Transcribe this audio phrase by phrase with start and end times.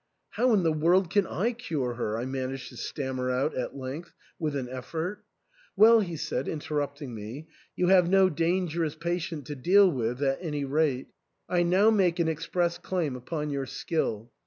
[0.31, 4.15] "How in the world can I cure her?" I managed to stammer out at length
[4.39, 5.23] with an effort.
[5.75, 10.65] "Well," he said, interrupting me," you have no dangerous patient to deal with at any
[10.65, 11.09] rate.
[11.47, 14.31] I now make an express claim upon your skill.